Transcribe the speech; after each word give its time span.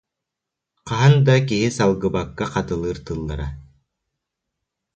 Хаһан 0.89 1.13
да 1.27 1.35
киһи 1.47 1.67
салгыбакка 1.77 2.45
хатылыыр 2.53 2.97
тыллара 3.05 3.47